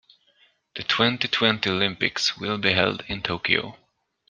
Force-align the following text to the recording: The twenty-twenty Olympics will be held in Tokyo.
The 0.75 0.81
twenty-twenty 0.81 1.69
Olympics 1.69 2.35
will 2.35 2.57
be 2.57 2.73
held 2.73 3.03
in 3.07 3.21
Tokyo. 3.21 3.77